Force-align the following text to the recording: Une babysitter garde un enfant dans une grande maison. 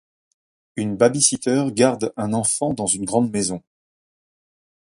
Une 0.77 0.97
babysitter 0.97 1.63
garde 1.73 2.11
un 2.17 2.33
enfant 2.33 2.73
dans 2.73 2.87
une 2.87 3.05
grande 3.05 3.29
maison. 3.31 3.61